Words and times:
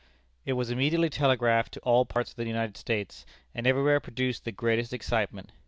It 0.47 0.53
was 0.53 0.71
immediately 0.71 1.11
telegraphed 1.11 1.73
to 1.73 1.79
all 1.81 2.07
parts 2.07 2.31
of 2.31 2.35
the 2.37 2.47
United 2.47 2.75
States, 2.75 3.23
and 3.53 3.67
everywhere 3.67 3.99
produced 3.99 4.45
the 4.45 4.51
greatest 4.51 4.93
excitement. 4.93 5.51